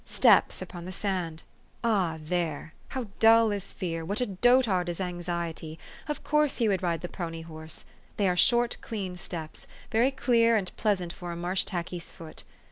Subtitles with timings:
[0.07, 1.43] Steps upon the sand.
[1.83, 2.73] Ah, there!
[2.87, 4.03] How dull is fear!
[4.03, 5.77] what a dotard is anxiety!
[6.07, 7.67] Of course he would ride the pony home.
[8.17, 12.43] They are short clean steps, very clear and pleasant for a marsh tackey's foot.